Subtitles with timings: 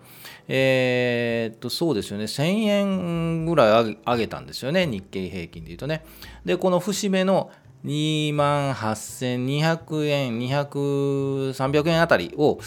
[0.48, 6.02] えーっと、そうですよね、1000円ぐらい上げ上げたんですよね、日経平均でいうとね。
[6.46, 7.50] で、この節目の
[7.84, 12.58] 2万8200円、200、300円あたりを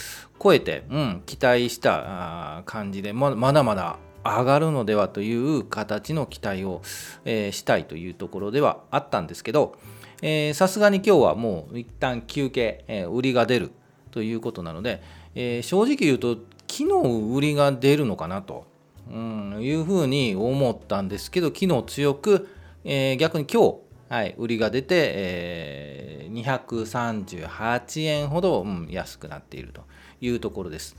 [0.41, 6.81] 超えて、うん、期待した感じで、ままだまだ上がるのではという形の期待を、
[7.25, 9.75] えーしたいというところではあったんですけど、
[10.53, 13.71] さすがに今日はもう一旦休憩、えー売りが出る
[14.11, 15.01] ということなので、
[15.35, 18.65] えー正直言うと、昨日売りが出るのかなと、
[19.11, 22.47] うん、いうふうに思ったんですけど、昨日強く、
[22.83, 29.83] えー逆に今日、はい、売りが出て、えー238円ほど、うん安くなっていると
[30.19, 30.97] いうところです。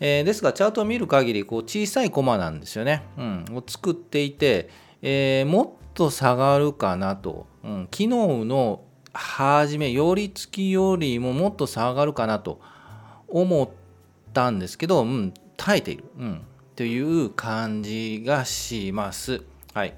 [0.00, 3.04] えーですが、チャートを見る限りこり、小さいコマなんですよね。
[3.16, 4.70] うん、を作っていて、
[5.02, 8.82] えーもっと下がるかなと、うん、昨日の
[9.12, 12.60] 初め、寄り付きよりももっと下がるかなと
[13.28, 13.68] 思っ
[14.32, 16.42] たんですけど、うん、耐えている、うん、
[16.74, 19.44] という感じがします。
[19.74, 19.94] はい。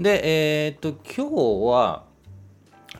[0.00, 2.04] で、えーっと、今日は、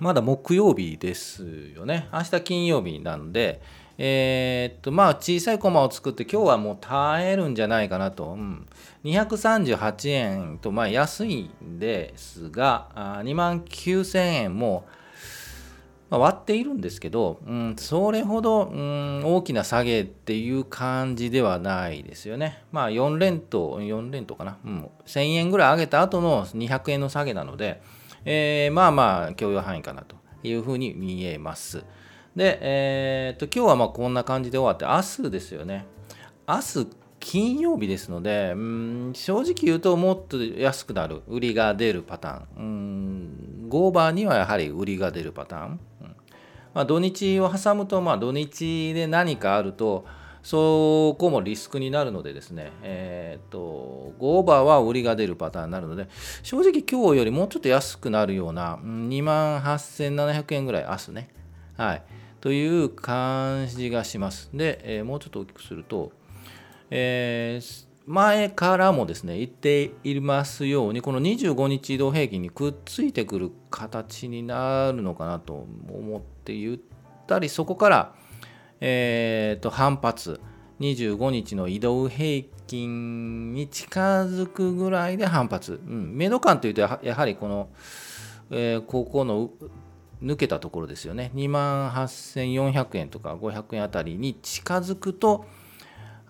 [0.00, 1.44] まだ木曜日です
[1.74, 2.08] よね。
[2.12, 3.62] 明日金曜日なんで、
[3.98, 8.32] えーっと、まあ、小さいコマを作って、今日はもう耐えるんじゃないかなと。
[8.32, 8.66] うん、
[9.04, 14.84] 238円と、まあ、安いんですが、2万9000円も、
[16.10, 22.62] まあ割っているんですけど、うん、それほど、うん、大きな下げっていう感じではないですよね。
[22.72, 27.82] まあ4連投、4連投かな、うん、1000円ぐらい上げた後の200円の下げなので、
[28.24, 31.84] えーまあまあ許容範囲かなというふうに見えます。
[32.34, 35.86] で、えーっと今日はまあこんな感じで終わって、明日ですよね。
[36.48, 36.86] 明日
[37.20, 43.64] 金曜日ですので、うん、正直言うともっと安くなる、売りが出るパターン。
[43.64, 45.80] うん、5番にはやはり売りが出るパターン。
[46.02, 46.16] うん
[46.74, 50.04] まあ、土日を挟むと、まあ、土日で何かあると、
[50.42, 56.08] そこもリスクになるのでですね、えーっと、5オーバーは売りが出るパターンになるので、
[56.42, 61.28] 正直今日よりもうちょっと安くなるような、2万8700円ぐらい、明日ね。
[61.76, 62.02] はい。
[62.40, 64.48] という感じがします。
[64.54, 66.12] で、えーもうちょっと大きくすると、
[66.90, 76.78] えー前からもですね言っていますようにこの25日移動平均にくっついてくる形になるのかなと思って言っ
[77.26, 78.14] たりそこから、
[78.80, 80.40] えーと反発
[80.80, 87.68] 25日の移動平均に近づくぐらいで反発、うん、メド感というとやはやはりこの、
[88.50, 89.50] えーここの
[90.22, 91.30] 抜けたところですよね。
[91.34, 95.44] 2万8400円とか500円あたりに近づくと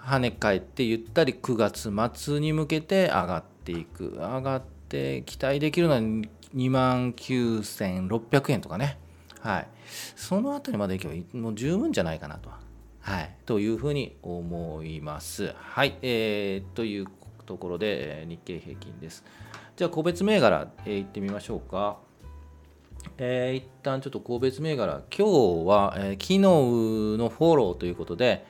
[0.09, 4.15] 跳ね返ってゆったり9月末に向けて上がっていく。
[4.17, 8.99] 上がって期待できるのは2万9600円とかね。
[9.41, 9.69] はい。
[10.17, 12.49] そのあたりまでいけばもう十分じゃないかなと。
[13.01, 13.37] はい。
[13.45, 15.55] というふうに思います。
[15.59, 15.99] はい。
[16.01, 17.07] えー、という
[17.45, 19.25] ところでえー日経平均です。
[19.77, 21.99] じゃあ個別銘柄、えー、いってみましょうか。
[23.19, 26.39] えー一旦ちょっと個別銘柄、今日は、えー昨日
[27.19, 28.47] のフォローということで、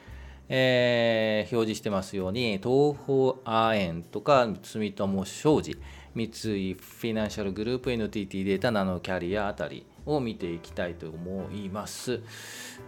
[0.49, 5.79] えー表示してますように、東方亜鉛とか住友商事、
[6.15, 12.21] 三井フィナンシャルグループ、NTT データ、ナノキャリアあたりを見ていきたいと思います。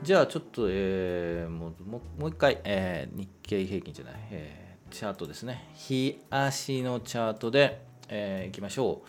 [0.03, 1.73] じゃあちょっと、えー、もう
[2.21, 5.71] もう一回、えー、日経平均じゃない、えー、チャートですね。
[5.75, 9.09] 日足のチャートで、えー、いきましょう。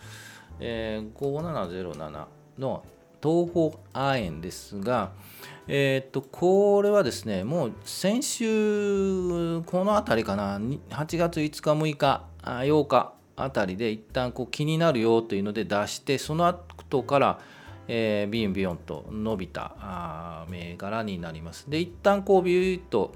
[0.60, 2.26] えー、5707
[2.58, 2.84] の
[3.22, 5.12] 東方亜円ですが、
[5.68, 17.40] えー、っとこれはですねもう先週この辺りかな8月5日6日8日あたりで一旦こう気になるよというので出してその後から、
[17.88, 21.70] えー、ビヨンビヨンと伸びたあ銘柄になります。
[21.70, 23.14] で一旦こうビューッと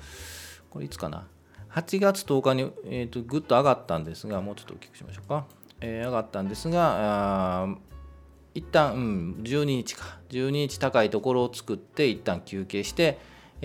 [0.71, 1.27] これいつかな
[1.71, 5.47] 8月10日に、えー、とぐっと上がったんですがもうちょっと大きくしましょうか、
[5.81, 7.69] えー、上がったんですがあ
[8.57, 10.19] 一旦、うん、12日か。
[10.31, 13.19] 12日高いところを作って一旦休憩して、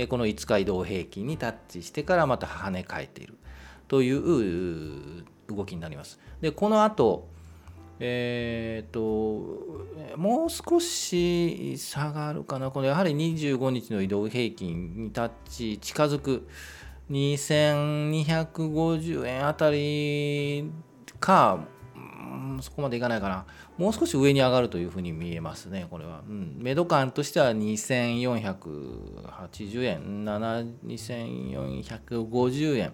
[0.10, 3.38] この5日移動平均にタッチしてからまた跳ね返っている。
[3.88, 6.20] という動きになります。
[6.42, 7.30] でこの後
[8.04, 9.00] えーと、
[10.18, 16.48] もう少し下がるかな、このやはり25日の移動平均にタッチ近づく。
[17.12, 20.72] 2250円あたり
[21.20, 21.68] か、
[22.22, 23.46] うんそこまでいかないかな。
[23.78, 26.22] もう少し上に上がるというふうに見えますね、これは。
[26.28, 32.94] うん、メド感としては2480円、2450円。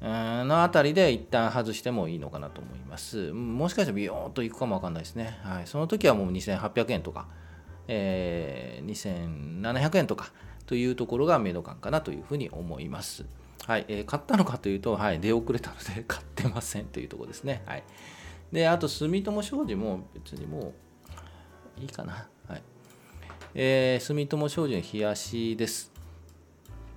[0.00, 3.32] のあたりで一旦外してもいいのかなと思います。
[3.32, 5.38] もしかしたらビヨーンといくかもわかんないですね。
[5.42, 7.26] はい、その時はもう2800円とか、
[7.88, 10.32] えー、2700円とか
[10.66, 13.24] というところがメド感かなというふうに思います。
[13.68, 17.62] はい、えー、買ったのかというと、はい、出遅れたので 買ってませんというところですね。
[17.66, 17.82] はい。
[18.50, 20.72] で、あと、住友商事も別にも
[21.76, 22.26] ういいかな。
[22.46, 22.62] はい。
[23.54, 25.92] えー、住友商事の冷やしです。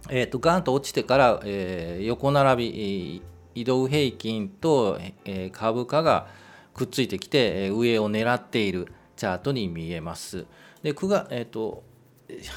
[0.09, 3.21] えーと、ガンと落ちてから、えー、横並び、
[3.53, 6.29] 移動平均と、えー、株価が
[6.73, 10.45] くっついてきて、えー、上を狙っているチャートに見えます。
[10.83, 11.83] で、9月、えっ、ー、と、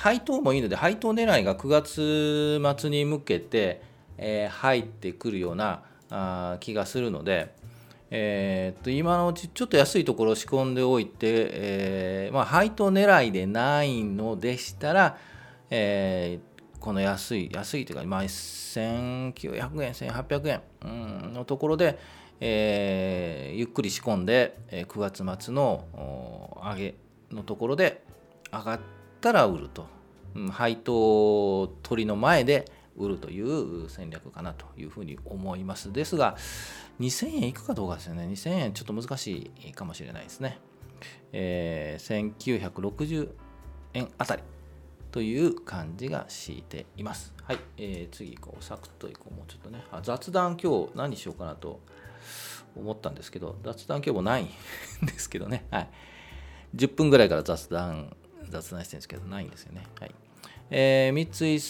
[0.03, 7.55] 配当もいいので、配当狙いが9月末に向けて、えー、入ってくるようなあ気がするので、
[8.11, 15.19] えー、と今のうちちょっと安いところを仕込んでおいて、えーまあ、配当狙いでないのでしたら、
[15.71, 16.39] え、
[16.79, 21.99] この安い安いというか、まあ、1900円1800円、うん、のところで、
[22.41, 25.87] え、ゆっくり仕込んで9月末の
[26.63, 26.95] 上げ
[27.33, 28.05] のところで
[28.53, 28.81] 上がっ
[29.21, 29.87] たら売ると、
[30.35, 36.37] うん、配当取りの前で売るという戦略かなというふうに思いますですが
[37.01, 40.59] 2000円いくかどうかですよね2000円ちょっと難しいかもしれないですね、
[41.33, 43.29] えー、1960
[43.95, 44.43] 円あたり
[45.15, 47.33] という感じがしています。
[47.45, 48.65] はい、えー、次行こう。
[48.65, 49.35] サクッと行こう。
[49.35, 49.85] もうちょっとね。
[49.93, 51.81] あ雑談今日何しようかなと
[52.75, 54.49] 思ったんですけど、雑談今日もないん
[55.07, 55.67] ですけどね。
[55.71, 55.89] はい。
[56.75, 58.17] 10分ぐらいから雑談、
[58.49, 59.85] 雑談してるんですけど、ないんですよね。
[60.01, 60.15] はい。
[60.71, 61.61] えー、三井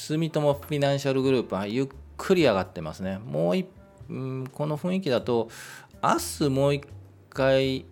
[0.00, 3.18] 住友フィナンシャルグループはゆっくり上がってますね。
[3.18, 3.68] もう一、
[4.08, 5.48] うん、この雰囲気だと、
[6.02, 6.84] 明日もう一
[7.28, 7.84] 回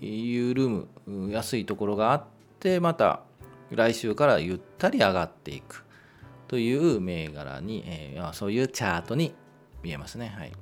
[0.00, 0.88] 緩む
[1.30, 2.24] 安いところがあっ
[2.60, 3.22] て、また
[3.70, 5.84] 来週からゆったり上がっていく
[6.46, 9.34] という銘柄に、えー、そういうチャートに
[9.82, 10.34] 見えますね。
[10.36, 10.52] はい。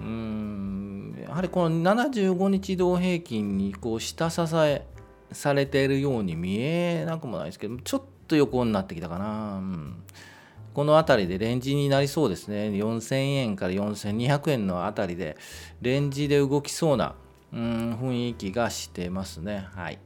[0.00, 4.86] うんやはりこの75日移動平均にこう下支え
[5.32, 10.02] されているように見えなくもないですけどちょっと横になってきたかな、うん、
[10.74, 12.68] この辺りでレンジになりそうですね。
[12.68, 15.36] 4000円から4200円の辺りで
[15.80, 17.14] レンジで動きそうな、
[17.52, 19.68] うん、雰囲気がしてますね。
[19.74, 19.98] はい。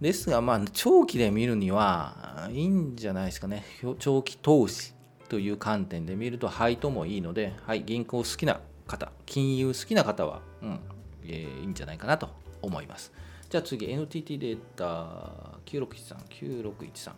[0.00, 3.64] ですがまあ長期で見るにはいいんじゃないですかね。
[3.98, 4.94] 長期投資
[5.28, 10.80] という観点で見ると配当もいいので、はい、銀行好きな方金融好きな方は、うん
[11.24, 12.28] えー、いいんじゃないかなと
[12.62, 13.12] 思います。
[13.48, 17.12] じゃあ次、NTT データ9613、9613。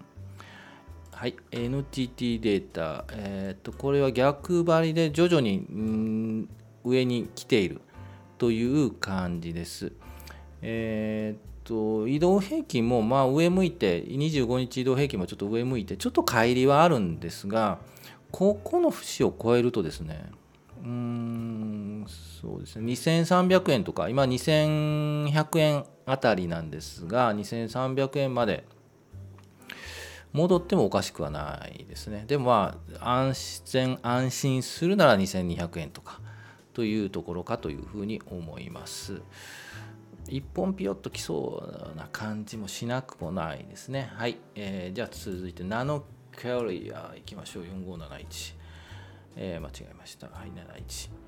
[1.12, 6.46] はい、NTT データ、えっ、と、これは逆張りで徐々に、
[6.84, 7.80] 上に来ている
[8.38, 9.92] という感じです。
[10.60, 17.78] えっ、と、移動平均もまあ上向いて、25日移動平均もちょっと上向いて、ちょっと乖離はあるんですが、
[18.30, 20.30] ここの節を超えるとですね、
[20.84, 28.64] うん、そうですね、2300円とか、今2100円あたりなんですが、2300円まで
[30.32, 32.24] 戻ってもおかしくはないですね。
[32.26, 36.20] でもまあ、安全、安心するなら2200円とか
[36.72, 39.20] というところかというふうに思います。
[40.28, 44.10] 一本ピヨッときそうな感じもしなくもないですね。
[44.14, 44.38] はい。
[44.54, 47.64] えー、じゃあ続いて、ナノキャリアいきましょう。
[47.64, 48.54] 4571。
[49.36, 50.26] えー、間違えました。
[50.28, 51.25] はい、71。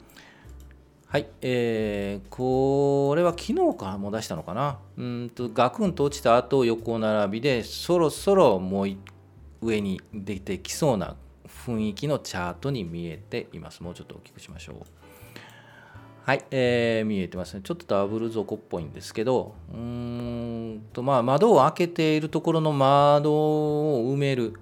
[1.10, 4.78] はい、えー、これは昨日からも出したのかな？
[4.98, 8.88] うんとガクンと落ちた後横並びでそろそろもう
[9.62, 11.16] 上に出てきそうな
[11.64, 13.82] 雰囲気のチャートに見えています。
[13.82, 14.76] もうちょっと大きくしましょう。
[16.26, 17.62] はい、えー、見えてますね。
[17.64, 24.60] ちょっとダブル底っぽいんですけど、うんとまあ窓を開けているところの窓を埋める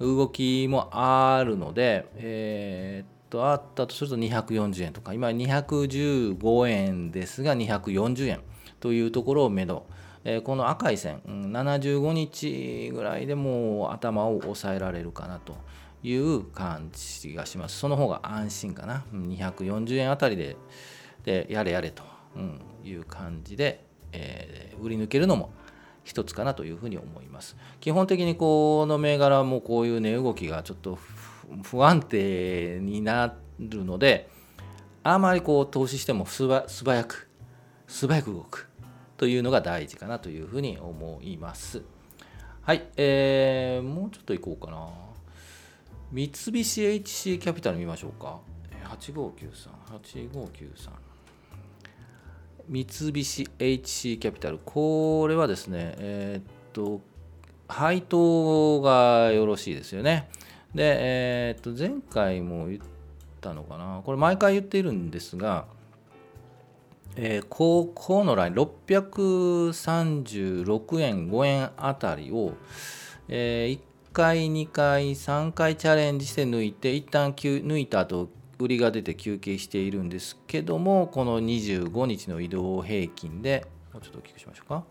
[0.00, 8.40] 動きもあるので、えー、とあったとすると240円とか今215円ですが240円
[8.78, 9.86] というところをめど、
[10.24, 15.56] え、この赤い線75日ぐらいでもう頭を押さえられるかなと
[16.04, 17.78] いう感じがします。
[17.78, 19.04] その方が安心かな。
[19.12, 20.56] 240円あたりで
[21.24, 22.04] でやれやれと。
[22.84, 25.50] いう感じで、え、売り抜けるのも
[26.02, 27.56] 一つかなというふうに思います。
[27.80, 30.98] 基本的にこの銘柄もこういう値動きがちょっと
[31.62, 34.28] 不安定になるので
[35.02, 37.28] あまりこう投資しても素早く
[37.86, 38.68] 素早く動く
[39.16, 41.82] というのが大事かなというふうに思います。
[42.62, 44.88] はい、えー、もうちょっといこうかな。
[46.10, 48.40] 三菱 HC キャピタル見ましょうか。
[48.98, 49.68] 8593、
[50.40, 50.90] 8593。
[52.68, 57.00] 三菱 HC キャピタル、これはですね、えー、っと、
[57.68, 60.28] 配当がよろしいですよね。
[60.74, 62.80] で、えー、っと前回も言っ
[63.40, 64.02] たのかな？
[64.04, 65.66] これ毎回言っているんですが、
[67.16, 72.54] えー、ここのライン636円5円あたりを、
[73.28, 73.78] えー、1
[74.12, 78.28] 回2回3回チャレンジして抜いて一旦抜いた後
[78.58, 84.84] 売りが出て休憩しているんですけどもこの25日の移動平均でもうちょっと大きくしましょうか。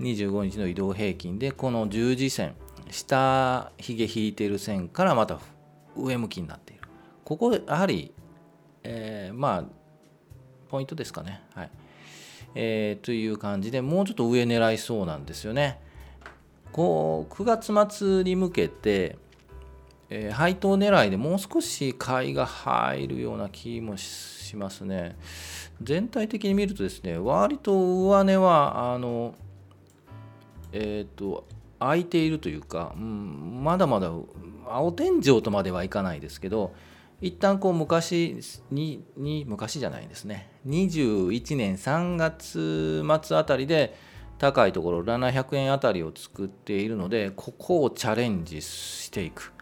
[0.00, 2.54] 25日の移動平均でこの十字線
[2.90, 5.38] 下ひげ引いてる線からまた
[5.96, 6.82] 上向きになっている。
[7.24, 8.12] ここやはり、
[8.82, 9.64] えー、まあ
[10.68, 11.42] ポイントですかね。
[11.54, 11.70] はい、
[12.54, 15.80] えー、という感じでもうちょっと上狙いそうなんですよね。
[16.72, 19.16] こう9月末に向けて、
[20.10, 25.16] えー、配当狙いでもう少し買いが入るような気もしますね。
[25.82, 29.34] 全体的に見るとですね割と上値はあの
[30.72, 31.44] えっ、ー、と
[31.78, 34.10] 空いているというか、うん、まだまだ
[34.68, 36.74] 青天井とまではいかないですけど
[37.20, 38.38] 一旦こう昔
[38.70, 39.04] に
[39.46, 40.50] 昔じゃないですね。
[40.66, 43.96] 21年3月末あたりで
[44.38, 49.54] 高いところ700円あたりを作っているのでここをチャレンジしていく、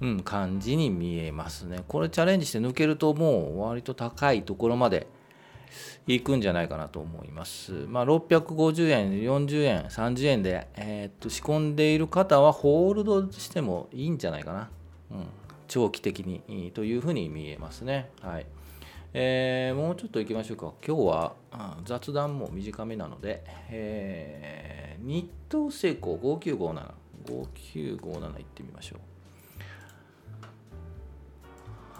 [0.00, 1.84] うん、感じに見えますね。
[1.86, 5.06] これチャレンジして抜けるともう割と高いところまで
[6.06, 7.72] いくんじゃないかなと思います。
[7.88, 14.70] まあ、650円、40円、30円で、えー、っと仕込んでいる方はホールドしてもいいんじゃないかな。
[15.10, 15.26] うん、
[15.68, 18.10] 長期的にというふうに見えますね。
[18.22, 18.46] はい
[19.12, 20.72] えー、もうちょっと行きましょうか。
[20.86, 21.34] 今日は
[21.84, 26.92] 雑談も短めなので、えー、日東成功5957、
[27.26, 29.00] 5957行ってみましょう。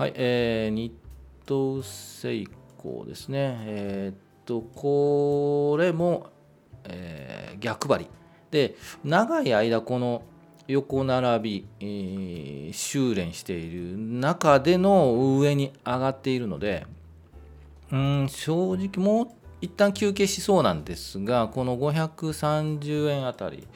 [0.00, 0.92] はい、えー、日
[1.46, 3.58] 東成功構ですね。
[3.66, 6.28] えー、っと、これも、
[6.84, 8.08] えー、逆張り。
[8.50, 10.22] で、長い間この
[10.66, 16.86] 横並び、えー、修練している中での上に上がっているので、
[17.92, 19.28] うん正直もう
[19.60, 23.68] 一旦休憩しそうなんですが、この530円あたり、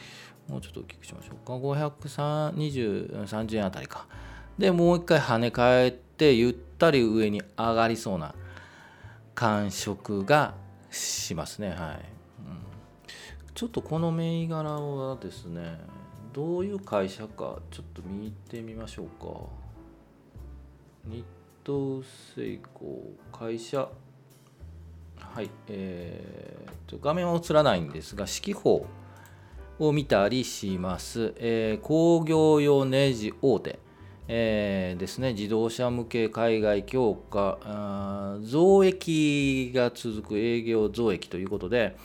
[0.49, 1.55] もうちょっと大きくしましょうか。
[1.55, 4.07] 520、30円あたりか。
[4.57, 8.35] で、もう一回跳ね返って、ゆったり上に上がりそうな
[9.35, 10.55] 感触が
[10.91, 11.71] しますね。
[11.71, 12.59] はい、うん、
[13.55, 15.79] ちょっとこの銘柄はですね
[16.33, 19.65] どういう会社かちょっと見てみましょうか。
[21.07, 21.25] 日
[21.65, 23.89] 東製鋼会社。
[25.19, 25.51] はい。
[25.69, 28.87] えー、と画面は映らないんですが四季報
[29.79, 33.79] を見たりします、えー、工業用ネジ大手。
[34.27, 41.97] えー、ですね自動車向け海外強化増益が続く営業増益ということで、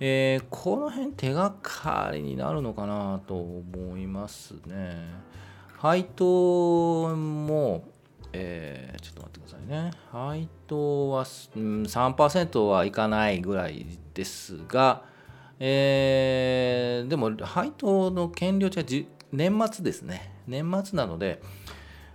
[0.00, 5.32] えー、この辺手がかりになるのかなと思いますね。
[5.78, 7.84] 配当も、
[8.32, 9.90] えー、ちょっと待ってくださいね。
[10.12, 11.26] 配当は、
[11.56, 15.02] うん、3%はいかないぐらいですが、
[15.58, 18.84] えー、でも配当の権利値は
[19.32, 20.32] 年末ですね。
[20.46, 21.40] 年末なので、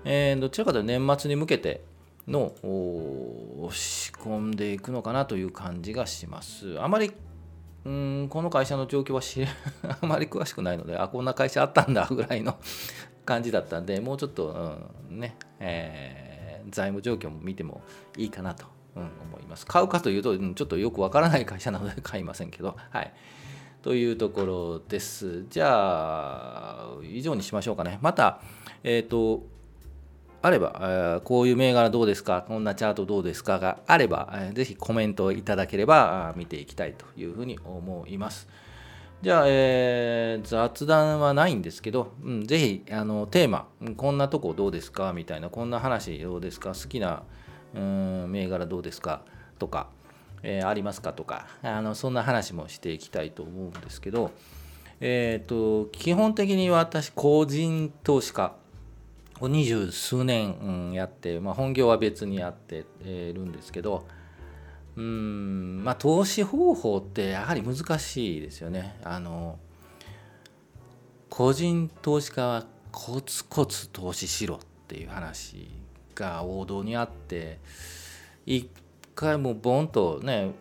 [0.05, 1.83] えー、どちらかというと年末に向けて
[2.27, 2.53] の
[3.71, 6.79] 仕込んでいくのかなという感じがします。
[6.79, 7.11] あまり
[7.85, 9.45] うんこの会社の状況は知
[10.01, 12.57] あまり詳しくないのであこんな会社あったんだぐらいの
[13.25, 17.81] 感じだったんでもうちょっと、うん、ね、えー、財務状況も見ても
[18.17, 19.67] いいかなとうん、思います。
[19.67, 23.13] 買うかというと、うん、ちょっとよくわからない会社なので買いませんけどはい。
[23.81, 25.45] というところです。
[25.49, 27.99] じゃあ以上にしましょうかね。
[28.01, 28.41] また
[28.83, 29.45] えっ、ー、と
[30.41, 33.59] あれば、こういう銘柄どうですか、こんなチャートどうですか？
[33.59, 38.47] があれば、ぜひコメントいただければ見ていきたいというふうに思います。
[39.23, 43.67] じゃあ、えー、雑談はないんですけど、うん、ぜひあのテーマ、
[43.97, 45.11] こんなとこどうですか？
[45.11, 47.23] みたいな、こんな話どうですか、好きな
[47.73, 49.23] うん銘柄どうですか？
[49.57, 49.87] とか、
[50.43, 54.31] えー、ありますかとかあの、そんな話もしていきたいと思うんですけど、
[54.99, 58.55] えーと、基本的に私、個人投資家
[59.39, 64.05] を二十数年、やって、まあ、本業は別にやっているんですけど、
[64.97, 68.99] うんまあ投資方法ってやはり難しいですよね。
[69.03, 69.59] あの
[71.29, 75.69] 個人投資家はコツコツ投資しろっていう話
[76.15, 77.59] が王道にあって
[78.47, 78.67] 一
[79.17, 80.53] 回もボンとね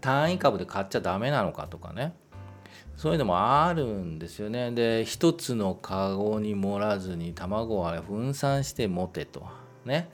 [0.00, 2.14] 単位株で買っちゃダメなのかとかね。
[2.96, 4.72] そういうのもあるんですよね。
[4.72, 9.46] で一つのカゴに盛らずに卵は分散して持てと
[9.84, 10.08] ね。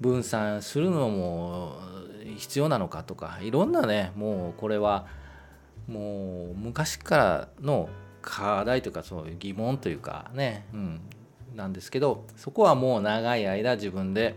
[0.00, 1.76] 分散するのも
[2.36, 3.38] 必要なのかとか。
[3.42, 5.06] いろんなねもうこれは
[5.86, 7.88] もう昔からの
[8.22, 11.00] 課題というかそういう疑問というかね、うん、
[11.54, 14.34] なんですけどそこはもう長い間自分で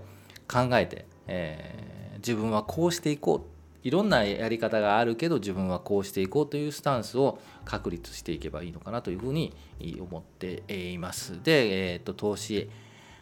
[0.47, 9.53] 考えて、えー、自分はこうしていこういろんなやり方があるけど自分はこうしていこうというスタンスを確立していけばいいのかなというふうに
[9.99, 11.41] 思っています。
[11.43, 12.69] で、えーと、投資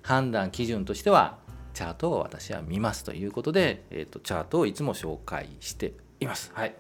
[0.01, 1.38] 判断基準としては
[1.74, 6.51] チャートを私は見ますということで、えーと、チャートをいつも紹介しています。
[6.56, 6.74] はい。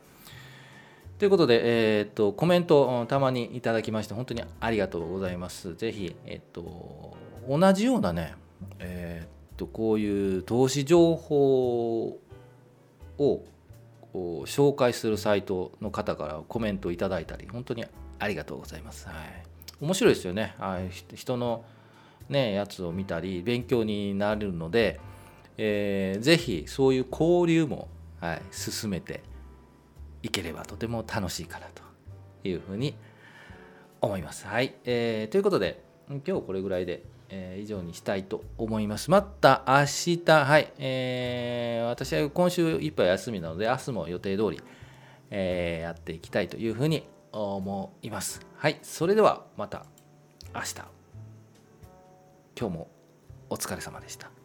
[1.19, 5.75] ということで、えーと、コメントたまにいただきまして本当にありがとうございます。
[5.75, 7.15] ぜひ、えー、と
[7.47, 8.35] 同じようなね、
[8.79, 12.19] えー、とこういう投資情報
[13.17, 13.43] を
[14.13, 17.85] 紹介するサイトの方からコメントいただいたり本当に
[18.19, 19.07] ありがとうございます。
[19.07, 19.15] はい、
[19.81, 20.55] 面白いですよね。
[20.59, 20.79] あ
[21.13, 21.65] 人の
[22.29, 24.99] ね、やつを見たり勉強になるので、
[25.57, 27.87] えー、ぜひそういう交流も、
[28.19, 29.23] はい、進めて
[30.23, 31.83] いければとても楽しいかなと
[32.47, 32.95] いうふうに
[34.01, 34.45] 思います。
[34.45, 39.11] はい、えー、ということで今日これぐらいで、えー、以上にしたいと思います。
[39.11, 44.61] また明日、はい、えー、私は今週いっぱい休みなので明日も予定通り、
[45.29, 48.45] えー、やっていきたいというふうに思います。
[48.55, 49.85] はい、それではまた
[50.53, 50.75] 明日。
[52.59, 52.87] 今日も
[53.49, 54.36] お疲れ様でした。